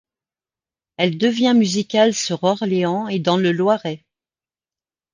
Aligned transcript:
Elle 0.97 1.19
devient 1.19 1.53
musicale 1.55 2.15
sur 2.15 2.43
Orléans 2.43 3.07
et 3.07 3.19
dans 3.19 3.37
le 3.37 3.51
Loiret. 3.51 4.03